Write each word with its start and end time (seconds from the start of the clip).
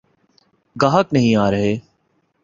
گاہک 0.75 1.07
نہیں 1.13 1.35
آرہے۔ 1.35 1.71